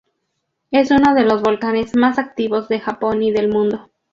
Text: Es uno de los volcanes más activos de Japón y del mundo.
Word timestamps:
Es 0.71 0.89
uno 0.89 1.13
de 1.13 1.25
los 1.25 1.43
volcanes 1.43 1.95
más 1.95 2.17
activos 2.17 2.67
de 2.69 2.79
Japón 2.79 3.21
y 3.21 3.31
del 3.31 3.49
mundo. 3.49 3.91